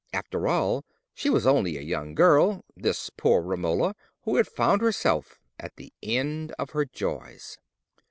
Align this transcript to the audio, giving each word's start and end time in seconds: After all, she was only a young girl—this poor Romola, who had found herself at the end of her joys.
After 0.13 0.47
all, 0.47 0.83
she 1.13 1.29
was 1.29 1.45
only 1.45 1.77
a 1.77 1.81
young 1.81 2.15
girl—this 2.15 3.11
poor 3.17 3.43
Romola, 3.43 3.93
who 4.23 4.37
had 4.37 4.47
found 4.47 4.81
herself 4.81 5.37
at 5.59 5.75
the 5.75 5.93
end 6.01 6.55
of 6.57 6.71
her 6.71 6.85
joys. 6.85 7.59